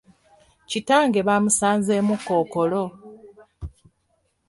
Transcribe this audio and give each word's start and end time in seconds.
Kitange 0.69 1.19
bamusanzeemu 1.27 2.13
kkookolo. 2.23 2.83